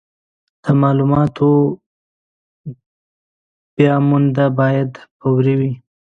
د 0.63 0.65
مالوماتو 0.81 1.49
بیاموندنه 3.75 4.45
باید 4.59 4.91
فوري 5.19 5.53
وي. 5.59 5.71